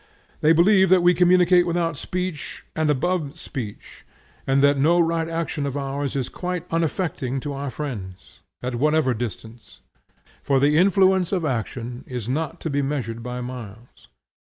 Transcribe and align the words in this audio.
They 0.39 0.51
believe 0.51 0.89
that 0.89 1.03
we 1.03 1.13
communicate 1.13 1.67
without 1.67 1.95
speech 1.95 2.65
and 2.75 2.89
above 2.89 3.37
speech, 3.37 4.03
and 4.47 4.63
that 4.63 4.79
no 4.79 4.99
right 4.99 5.29
action 5.29 5.67
of 5.67 5.77
ours 5.77 6.15
is 6.15 6.27
quite 6.27 6.65
unaffecting 6.73 7.39
to 7.41 7.53
our 7.53 7.69
friends, 7.69 8.39
at 8.63 8.73
whatever 8.73 9.13
distance; 9.13 9.81
for 10.41 10.59
the 10.59 10.75
influence 10.75 11.31
of 11.31 11.45
action 11.45 12.03
is 12.07 12.27
not 12.27 12.59
to 12.61 12.69
be 12.71 12.81
measured 12.81 13.21
by 13.21 13.41
miles. 13.41 14.07